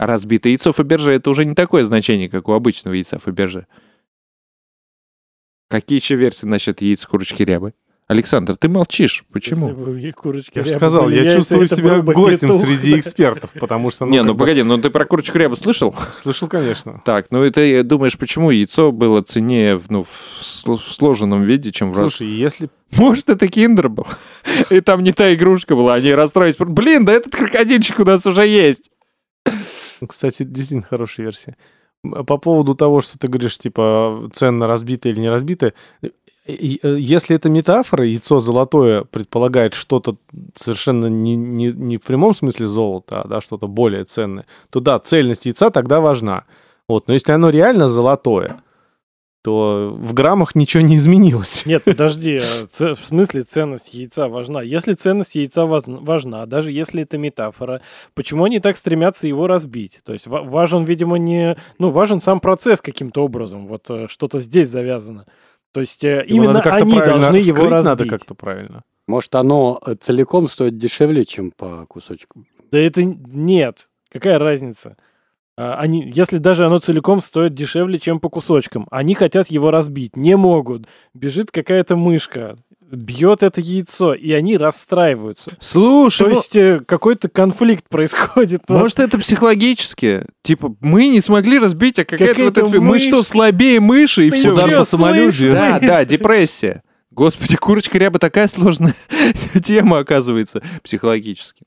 [0.00, 3.66] А разбитое яйцо Фаберже это уже не такое значение, как у обычного яйца Фаберже.
[5.68, 7.74] Какие еще версии насчет яиц курочки рябы?
[8.08, 9.24] Александр, ты молчишь.
[9.30, 9.68] Почему?
[9.68, 12.64] Если бы их курочки Я же сказал, были я яйца, чувствую себя гостем петух.
[12.64, 14.06] среди экспертов, потому что...
[14.06, 15.94] не, как ну бы, погоди, ну ты про курочку рябу слышал?
[16.14, 17.02] Слышал, конечно.
[17.04, 21.92] Так, ну и ты думаешь, почему яйцо было ценнее в, ну, в сложенном виде, чем
[21.92, 22.70] в раз- Слушай, если...
[22.96, 24.06] Может, это киндер был?
[24.70, 26.56] И там не та игрушка была, они расстроились.
[26.58, 28.90] Блин, да этот крокодильчик у нас уже есть.
[30.06, 31.56] Кстати, действительно хорошая версия.
[32.04, 35.74] М, По поводу того, что ты говоришь, типа, ценно разбитое или не разбитое,
[36.46, 40.16] И, э, Если это метафора, яйцо золотое предполагает что-то
[40.54, 44.98] совершенно не, не, не в прямом смысле золота, а да, что-то более ценное, то да,
[44.98, 46.44] цельность яйца тогда важна.
[46.88, 47.08] Вот.
[47.08, 48.62] Но если оно реально золотое,
[49.42, 51.62] то в граммах ничего не изменилось.
[51.66, 54.62] Нет, подожди, а в смысле ценность яйца важна?
[54.62, 57.80] Если ценность яйца важна, даже если это метафора,
[58.14, 60.00] почему они так стремятся его разбить?
[60.04, 61.56] То есть ва- важен, видимо, не...
[61.78, 63.66] Ну, важен сам процесс каким-то образом.
[63.66, 65.26] Вот э, что-то здесь завязано.
[65.72, 67.90] То есть э, Его именно они должны его разбить.
[67.90, 68.82] надо как-то правильно.
[69.06, 72.44] Может, оно э, целиком стоит дешевле, чем по кусочку.
[72.70, 73.88] Да это нет.
[74.10, 74.96] Какая разница?
[75.60, 80.16] А, Они, если даже оно целиком стоит дешевле, чем по кусочкам, они хотят его разбить,
[80.16, 80.86] не могут.
[81.12, 82.56] Бежит какая-то мышка,
[82.90, 85.50] бьет это яйцо, и они расстраиваются.
[85.60, 88.62] Слушай, То ну, есть э, какой-то конфликт происходит.
[88.68, 88.80] Вот.
[88.80, 90.24] может это психологически?
[90.42, 92.80] Типа, мы не смогли разбить, а какая-то вот Какая-то эта...
[92.80, 93.02] Мы мышь.
[93.02, 94.54] что, слабее мыши и Ты все?
[94.54, 95.52] Удар по самолюбию.
[95.52, 96.82] Да, да, депрессия.
[97.10, 98.94] Господи, курочка ряба такая сложная
[99.62, 101.64] тема, оказывается, психологически.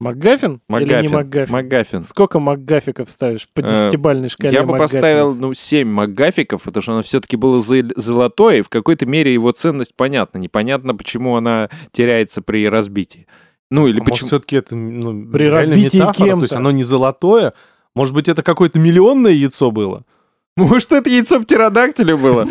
[0.00, 0.60] МакГаффин?
[0.70, 1.12] Или не МакГаффин.
[1.12, 1.52] МакГаффин?
[1.54, 2.04] МакГаффин.
[2.04, 6.92] Сколько МакГафиков ставишь по Э, десятибальной шкале Я бы поставил, ну, 7 МакГафиков, потому что
[6.92, 10.38] оно все-таки было зол- золотое, и в какой-то мере его ценность понятна.
[10.38, 13.26] Непонятно, почему она теряется при разбитии.
[13.70, 14.26] Ну, или А может, почему...
[14.28, 16.44] все-таки это ну, При разбитии метафора, То кем-то.
[16.44, 17.52] есть оно не золотое.
[17.94, 20.04] Может быть, это какое-то миллионное яйцо было?
[20.60, 22.46] Может, это яйцо птеродактиля было?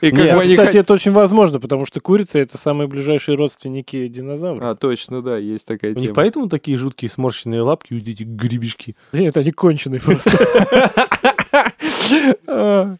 [0.00, 2.88] И как Нет, бы они кстати, хот- это очень возможно, потому что курицы это самые
[2.88, 4.62] ближайшие родственники динозавров.
[4.62, 6.14] А, точно, да, есть такая У них тема.
[6.14, 8.96] поэтому такие жуткие сморщенные лапки, вот эти гребешки.
[9.12, 10.30] Да Нет, они конченые просто.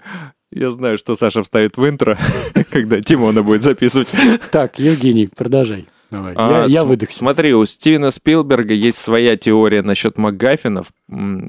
[0.51, 2.17] Я знаю, что Саша вставит в интро,
[2.71, 4.09] когда Тимона будет записывать.
[4.51, 5.87] Так, Евгений, продолжай.
[6.11, 6.33] Давай.
[6.37, 7.19] А, я, я выдохся.
[7.19, 10.87] Смотри, у Стивена Спилберга есть своя теория насчет МакГаффинов,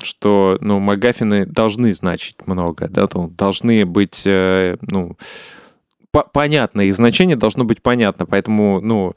[0.04, 5.16] что, ну, МакГаффины должны значить много, да, то должны быть, э, ну,
[6.12, 9.14] по- понятно, их значение должно быть понятно, поэтому, ну,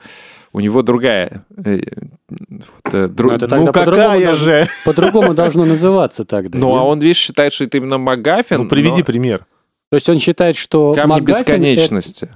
[0.52, 1.44] у него другая...
[1.56, 1.80] э,
[2.28, 4.68] вот, э, дру- Ну, это ну, Ну какая должно- же?
[4.84, 6.58] По-другому должно называться тогда.
[6.58, 8.64] ну, а он, видишь, считает, что это именно МакГаффин.
[8.64, 9.46] Ну, приведи пример.
[9.90, 12.30] То есть он считает, что Камни бесконечности.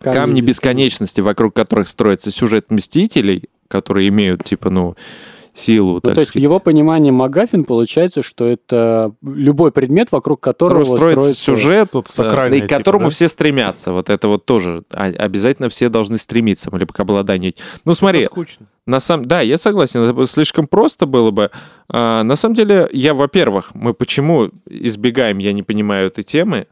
[0.00, 4.96] Камни бесконечности, вокруг которых строится сюжет Мстителей, которые имеют, типа, ну,
[5.52, 6.42] силу, Ну, так то есть в сказать.
[6.44, 12.12] его понимании МакГаффин получается, что это любой предмет, вокруг которого строится строится сюжет, Тут э,
[12.12, 13.10] сакральное и к типа, которому да?
[13.10, 13.92] все стремятся.
[13.92, 17.52] Вот это вот тоже а- обязательно все должны стремиться, либо к обладанию.
[17.84, 18.66] Ну, смотри, Это скучно.
[18.86, 19.24] на самом...
[19.26, 21.50] Да, я согласен, это бы слишком просто было бы.
[21.88, 26.68] А, на самом деле, я, во-первых, мы почему избегаем, я не понимаю, этой темы.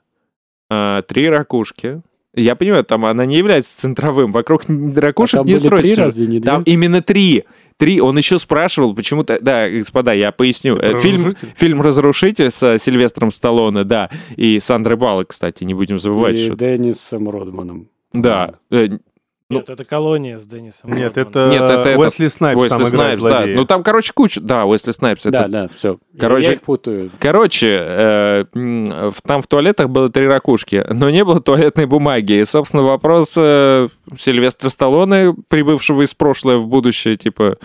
[0.70, 2.00] А, три ракушки.
[2.34, 4.32] Я понимаю, там она не является центровым.
[4.32, 6.50] Вокруг А ракушек там не строится три, разве не две?
[6.50, 7.44] Там именно три.
[7.78, 8.00] Три.
[8.00, 9.38] Он еще спрашивал, почему-то...
[9.40, 10.76] Да, господа, я поясню.
[10.76, 11.48] Э, Фильм, Разрушитель?
[11.56, 16.56] фильм «Разрушитель» с Сильвестром Сталлоне, да, и Сандрой Баллок, кстати, не будем забывать, И что...
[16.56, 17.88] Деннисом Родманом.
[18.12, 18.54] Да.
[19.50, 20.92] Ну, Нет, это колония с Деннисом.
[20.92, 23.46] Нет, это, Нет, это Уэсли Снайпс Уэсли там Снайпс, да.
[23.46, 24.42] Ну, там, короче, куча...
[24.42, 25.22] Да, Уэсли Снайпс.
[25.24, 25.96] это- Да, да, все.
[26.20, 27.10] Короче- я их путаю.
[27.18, 28.44] Короче, э,
[29.24, 32.32] там в туалетах было три ракушки, но не было туалетной бумаги.
[32.32, 37.56] И, собственно, вопрос э, Сильвестра Сталлоне, прибывшего из прошлого в будущее, типа...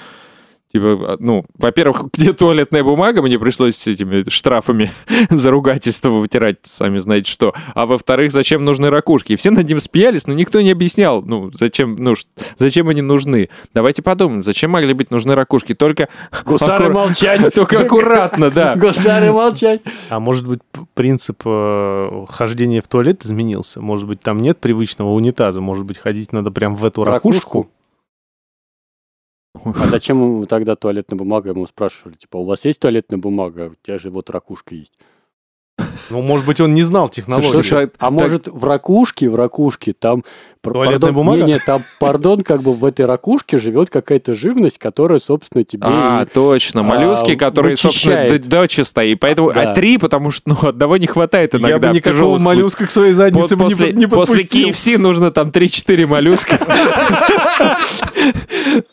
[0.73, 4.91] Типа, ну, во-первых, где туалетная бумага, мне пришлось с этими штрафами
[5.29, 7.53] за ругательство вытирать, сами знаете что.
[7.75, 9.35] А во-вторых, зачем нужны ракушки?
[9.35, 12.15] Все над ним спиялись, но никто не объяснял, ну, зачем, ну,
[12.57, 13.49] зачем они нужны.
[13.73, 15.75] Давайте подумаем, зачем могли быть нужны ракушки?
[15.75, 16.09] Только,
[16.43, 17.53] Гусары аккура- молчать.
[17.53, 18.75] только аккуратно, да.
[18.75, 19.81] Гусары молчать.
[20.09, 20.61] А может быть,
[20.95, 23.79] принцип э, хождения в туалет изменился?
[23.79, 25.61] Может быть, там нет привычного унитаза?
[25.61, 27.69] Может быть, ходить надо прям в эту ракушку?
[29.65, 31.51] А зачем ему тогда туалетная бумага?
[31.51, 33.71] Ему спрашивали, типа, у вас есть туалетная бумага?
[33.71, 34.93] У тебя же вот ракушка есть.
[36.09, 37.47] Ну, может быть, он не знал технологии.
[37.47, 40.23] Слушай, А так- может, в ракушке, в ракушке, там...
[40.61, 41.37] Туалетная пардон, бумага?
[41.39, 45.83] Не, не, там, пардон, как бы в этой ракушке живет какая-то живность, которая, собственно, тебе...
[45.85, 48.43] А, и- точно, моллюски, а, которые, собственно, вычищает.
[48.43, 49.71] до- дочисто, и поэтому, Да.
[49.71, 51.67] а три, потому что, ну, одного не хватает иногда.
[51.67, 54.37] Я бы никакого моллюска к своей заднице бы не после, не после.
[54.69, 56.57] KFC нужно там 3-4 моллюска.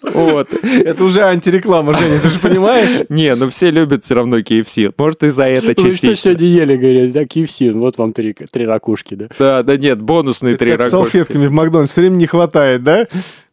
[0.02, 0.48] Вот.
[0.64, 3.06] Это уже антиреклама, Женя, ты же понимаешь?
[3.08, 4.92] Не, ну все любят все равно KFC.
[4.96, 6.14] Может, и за это Вы что частично.
[6.16, 9.28] сегодня ели, говорят, да, KFC, вот вам три, три ракушки, да.
[9.38, 11.12] Да, да нет, бонусные Это три как с ракушки.
[11.18, 13.06] салфетками в Макдональдсе все время не хватает, да?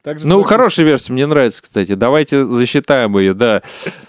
[0.03, 0.57] Так же Ну, ракушкой.
[0.57, 1.95] хорошая версия, мне нравится, кстати.
[1.95, 3.61] Давайте засчитаем ее, да.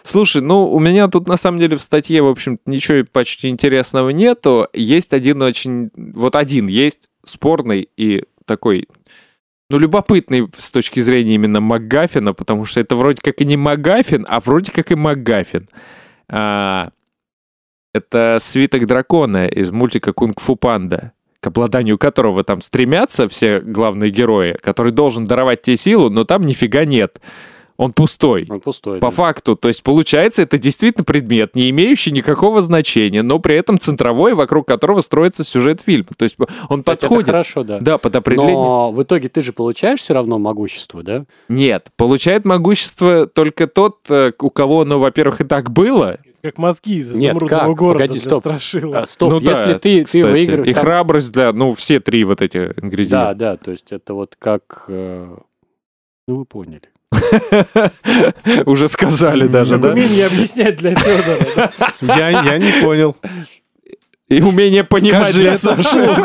[0.02, 4.10] Слушай, ну, у меня тут, на самом деле, в статье, в общем ничего почти интересного
[4.10, 4.68] нету.
[4.72, 5.90] Есть один очень...
[5.96, 8.86] Вот один есть, спорный и такой...
[9.70, 14.24] Ну, любопытный с точки зрения именно МакГаффина, потому что это вроде как и не МакГаффин,
[14.26, 15.68] а вроде как и МакГаффин.
[16.30, 16.88] А,
[17.98, 21.12] это свиток дракона из мультика «Кунг-фу панда».
[21.40, 26.42] к обладанию которого там стремятся все главные герои, который должен даровать тебе силу, но там
[26.42, 27.20] нифига нет.
[27.78, 28.44] Он пустой.
[28.50, 28.98] Он пустой.
[28.98, 29.16] По да.
[29.16, 34.34] факту, то есть получается, это действительно предмет, не имеющий никакого значения, но при этом центровой,
[34.34, 36.08] вокруг которого строится сюжет фильма.
[36.16, 36.36] То есть
[36.68, 37.26] он Кстати, это подходит.
[37.26, 37.78] хорошо, да.
[37.78, 38.56] Да, под определение.
[38.56, 41.24] Но в итоге ты же получаешь все равно могущество, да?
[41.48, 46.18] Нет, получает могущество только тот, э, у кого оно, во-первых, и так было.
[46.42, 47.76] Как мозги из Нет, изумрудного как?
[47.76, 48.40] города Погоди, для стоп.
[48.40, 48.98] Страшила.
[49.00, 50.22] А, стоп, Ну да, если ты, ты кстати.
[50.22, 50.68] выигрываешь...
[50.68, 53.34] И там- храбрость для, ну, все три вот эти Да, ингредиента.
[53.34, 54.84] да, то есть это вот как...
[54.88, 55.36] э,
[56.28, 56.82] Ну, вы поняли.
[58.66, 59.92] Уже сказали даже, да?
[59.92, 61.70] умение объяснять для Федора.
[62.00, 63.16] Я, не понял.
[64.28, 66.16] И умение понимать Скажи для Саши.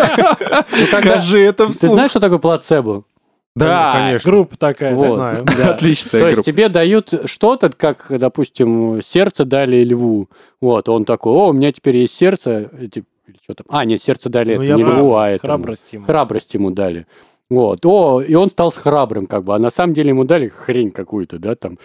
[1.00, 1.94] Скажи это Ты вслух.
[1.94, 3.06] знаешь, что такое плацебо?
[3.56, 4.32] Да, конечно.
[4.32, 4.96] Группа такая.
[4.96, 5.16] Вот.
[5.16, 5.46] Знаю.
[5.58, 5.72] Да.
[5.74, 6.46] отличная То есть группа.
[6.52, 10.30] тебе дают что-то, как, допустим, сердце дали льву.
[10.60, 12.70] Вот, он такой, о, у меня теперь есть сердце.
[12.80, 13.66] эти- или что там?
[13.70, 16.06] А, нет, сердце дали Ну, это не льву, а это Храбрость ему.
[16.06, 17.06] храбрость ему дали.
[17.50, 17.86] Вот.
[17.86, 19.54] О, и он стал храбрым, как бы.
[19.56, 21.78] А на самом деле ему дали хрень какую-то, да, там.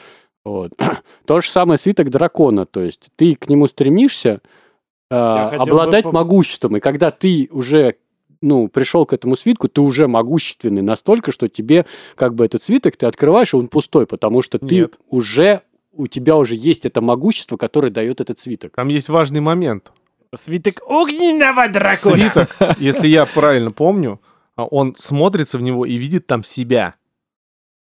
[0.45, 0.73] Вот.
[1.27, 2.65] То же самое свиток дракона.
[2.65, 4.41] То есть ты к нему стремишься
[5.11, 6.77] бы обладать по- могуществом.
[6.79, 7.97] И когда ты уже
[8.41, 12.97] ну, пришел к этому свитку, ты уже могущественный настолько, что тебе как бы этот свиток
[12.97, 14.97] ты открываешь, и он пустой, потому что ты Нет.
[15.11, 18.75] уже, у тебя уже есть это могущество, которое дает этот свиток.
[18.77, 19.93] Там есть важный момент.
[20.35, 22.17] Свиток огненного дракона.
[22.19, 22.49] Свиток,
[22.79, 24.21] если я правильно помню,
[24.57, 26.95] он смотрится в него и видит там себя.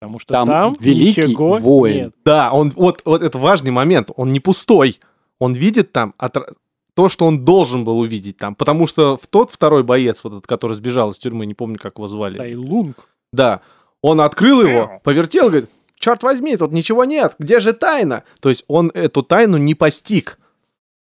[0.00, 1.96] Потому что Там там, великий ничего воин.
[1.96, 2.14] нет.
[2.24, 4.10] Да, он вот, вот это важный момент.
[4.16, 4.98] Он не пустой.
[5.38, 6.54] Он видит там отра-
[6.94, 8.54] то, что он должен был увидеть там.
[8.54, 11.98] Потому что в тот второй боец, вот этот, который сбежал из тюрьмы, не помню, как
[11.98, 12.38] его звали.
[12.38, 12.96] Тайлунг.
[13.32, 13.60] Да.
[14.02, 18.24] Он открыл его, повертел, говорит, черт возьми, тут ничего нет, где же тайна?
[18.40, 20.38] То есть он эту тайну не постиг,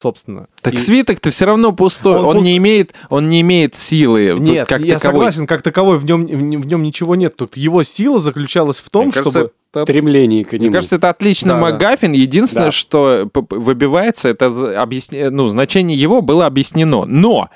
[0.01, 0.47] собственно.
[0.61, 2.17] Так И- свиток то все равно пустой.
[2.17, 5.19] Он Он, пуст- не имеет, он не имеет силы Нет, как я таковой.
[5.19, 7.35] согласен, как таковой в нем, в нем ничего нет.
[7.35, 9.51] Тут его сила заключалась в том, Мне кажется, чтобы...
[9.73, 10.73] это- Стремление к Мне нему.
[10.73, 11.59] кажется, это отличный Да.
[11.61, 12.11] МакГаффин.
[12.13, 12.71] Единственное, Да.
[12.71, 17.05] что выбивается, это объясня- ну, значение его было объяснено.
[17.05, 17.49] Но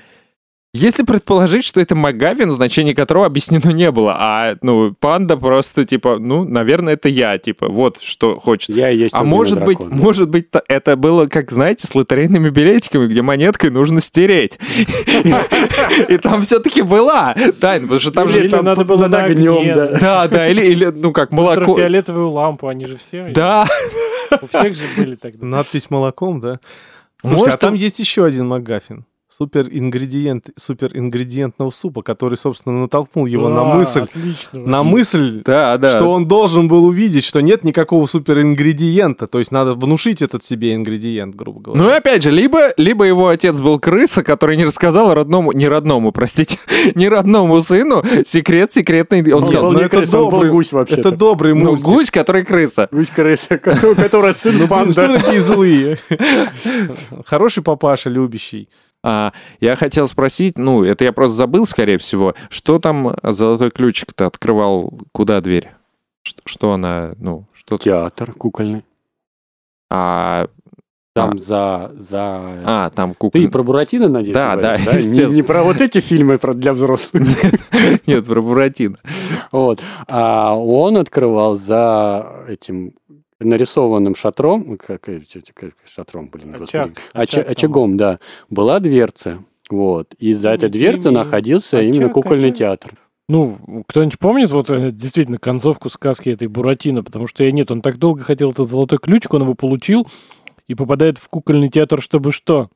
[0.74, 6.18] если предположить, что это МакГаффин, значение которого объяснено не было, а ну панда просто типа,
[6.18, 8.76] ну, наверное, это я, типа, вот что хочет.
[8.76, 9.98] Я есть А может быть, дракон.
[10.00, 14.60] может быть, это было, как, знаете, с лотерейными билетиками, где монеткой нужно стереть.
[16.08, 18.48] И там все-таки была тайна, потому что там же...
[18.48, 19.88] там надо было на огнем, огне, да.
[19.88, 20.00] да.
[20.00, 21.72] Да, да, или, или, ну как, молоко.
[21.72, 23.32] Ультрафиолетовую лампу, они же все.
[23.34, 23.68] Да,
[24.42, 25.46] У всех же были тогда.
[25.46, 26.60] Надпись молоком, да?
[27.24, 29.06] Может, а там он- есть еще один МакГаффин.
[29.34, 34.60] Супер ингредиент, супер ингредиентного супа, который, собственно, натолкнул его на А, мысль, Отлично.
[34.60, 35.96] на мысль, да, да.
[35.96, 39.28] что он должен был увидеть, что нет никакого супер ингредиента.
[39.28, 41.82] То есть надо внушить этот себе ингредиент, грубо говоря.
[41.82, 45.70] Ну и опять же, либо, либо его отец был крыса, который не рассказал родному, не
[45.70, 46.60] родному, простите,
[46.96, 49.22] не родному сыну секрет секретный.
[49.32, 51.00] Он Он сказал, был ну не это крыса, он был добрый- гусь вообще-то.
[51.08, 51.86] Это добрый ну, мультик.
[51.86, 52.90] гусь, который крыса.
[52.92, 55.18] Гусь крыса, у которого сын Ну, панда.
[55.20, 55.98] такие злые?
[57.26, 58.68] Хороший папаша, любящий.
[59.04, 64.28] А, я хотел спросить, ну, это я просто забыл, скорее всего, что там золотой ключик-то
[64.28, 65.72] открывал, куда дверь?
[66.24, 68.86] Что, что она, ну, что Театр кукольный.
[69.90, 70.48] А,
[71.14, 71.92] Там за...
[71.98, 72.62] за...
[72.66, 73.48] а, там Ты кукла.
[73.52, 75.34] про Буратино, надеюсь, Да, говоришь, да, Не- естественно.
[75.36, 77.24] Не про вот эти фильмы про- для взрослых.
[78.08, 78.96] Нет, про Буратино.
[79.52, 79.82] Вот.
[80.08, 82.94] А он открывал за этим
[83.42, 86.90] нарисованным шатром, как, чё- чё- как шатром, блин, Очаг.
[86.90, 91.78] господи, Оча- Очаг там очагом, да, была дверца, вот, и за Ну, этой дверцей находился
[91.80, 92.58] Очаг, именно кукольный очаг.
[92.58, 92.94] театр.
[93.30, 97.02] Ну, кто-нибудь помнит вот э, действительно концовку сказки этой Буратино?
[97.04, 100.06] Потому что я нет, он так долго хотел этот золотой ключик, он его получил
[100.68, 102.70] и попадает в кукольный театр, чтобы что?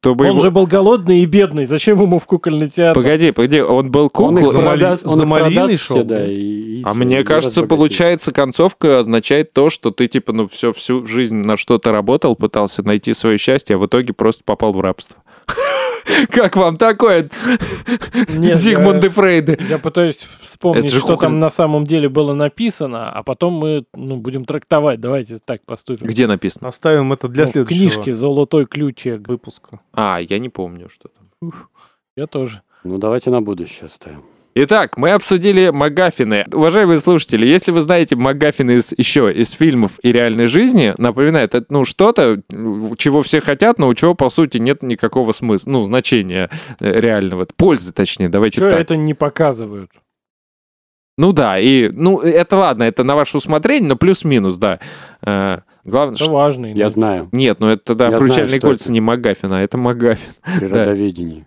[0.00, 3.02] Чтобы он его- же был голодный и бедный, зачем ему в кукольный театр?
[3.02, 4.62] Погоди, погоди, он был Он куклой.
[4.62, 6.32] Мали- продаст, он за малиной шел, все, да, и-
[6.78, 10.72] и А всё, мне и кажется, получается, концовка означает то, что ты, типа, ну, все,
[10.72, 14.80] всю жизнь на что-то работал, пытался найти свое счастье, а в итоге просто попал в
[14.80, 15.16] рабство.
[16.30, 17.28] Как вам такое,
[18.28, 19.58] Нет, Зигмунд я- и Фрейды?
[19.68, 24.16] Я пытаюсь вспомнить, что куколь- там на самом деле было написано, а потом мы ну,
[24.16, 25.00] будем трактовать.
[25.00, 26.06] Давайте так поступим.
[26.06, 26.68] Где написано?
[26.68, 29.26] Оставим это для Ну, в следующего книжке «Золотой ключик».
[29.28, 29.80] выпуска.
[29.92, 31.52] А, я не помню, что там.
[32.16, 32.62] Я тоже.
[32.84, 34.24] Ну, давайте на будущее оставим.
[34.60, 36.44] Итак, мы обсудили Магафины.
[36.52, 41.64] Уважаемые слушатели, если вы знаете Магафины из, еще из фильмов и реальной жизни, напоминаю, это
[41.70, 42.42] ну, что-то,
[42.98, 46.50] чего все хотят, но у чего, по сути, нет никакого смысла, ну, значения
[46.80, 48.80] э, реального, пользы, точнее, давайте Что так.
[48.80, 49.92] это не показывают?
[51.16, 54.80] Ну да, и, ну, это ладно, это на ваше усмотрение, но плюс-минус, да.
[55.22, 56.66] Э, главное, Это что- важно.
[56.74, 58.92] Я знаю, Нет, ну это тогда Я причальные знаю, кольца это.
[58.92, 60.32] не Магафина, а это Магафин.
[60.58, 61.46] природоведение.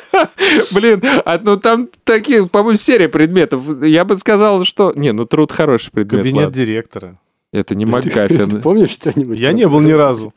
[0.72, 3.82] Блин, а, ну там такие, по-моему, серия предметов.
[3.82, 4.92] Я бы сказал, что...
[4.94, 6.22] Не, ну труд хороший предмет.
[6.22, 6.54] Кабинет ладно.
[6.54, 7.18] директора.
[7.52, 8.62] Это не Ты МакГаффин.
[8.62, 9.38] Помнишь что-нибудь?
[9.38, 10.32] Я не был ни разу.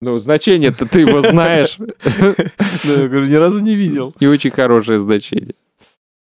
[0.00, 1.78] Ну, значение-то ты его знаешь.
[2.84, 4.14] Я говорю, ни разу не видел.
[4.20, 5.54] Не очень хорошее значение.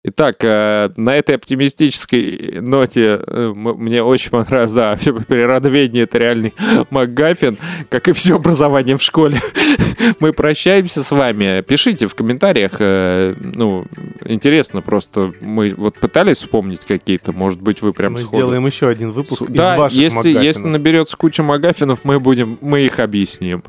[0.08, 6.54] Итак, э, на этой оптимистической ноте э, мне очень понравилось, да, природоведение это реальный
[6.92, 7.58] МакГаффин,
[7.90, 9.42] как и все образование в школе.
[10.20, 11.62] Мы прощаемся с вами.
[11.62, 13.86] Пишите в комментариях, э, ну,
[14.24, 18.88] интересно просто, мы вот пытались вспомнить какие-то, может быть, вы прям Мы сходу- сделаем еще
[18.88, 20.44] один выпуск из да, ваших если, Макгаффинов.
[20.44, 23.64] если наберется куча магафинов, мы будем, мы их объясним.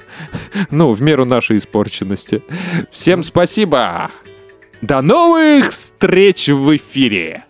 [0.70, 2.42] Ну, в меру нашей испорченности.
[2.90, 4.10] Всем спасибо!
[4.82, 7.44] До новых встреч в эфире!